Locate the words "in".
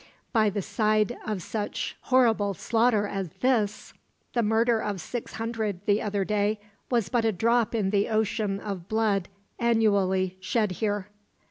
7.75-7.91